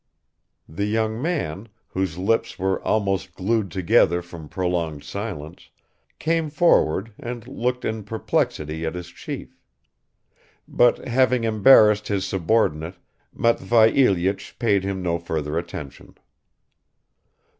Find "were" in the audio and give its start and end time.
2.57-2.81